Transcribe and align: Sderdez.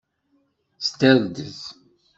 Sderdez. 0.79 1.59